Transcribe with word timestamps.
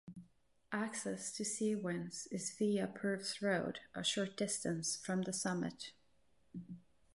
Access 0.71 1.31
to 1.33 1.45
Sea 1.45 1.75
Winds 1.75 2.25
is 2.31 2.49
via 2.57 2.87
Purves 2.87 3.39
Road 3.39 3.81
a 3.93 4.03
short 4.03 4.35
distance 4.35 4.95
from 4.95 5.21
the 5.21 5.31
summit. 5.31 5.91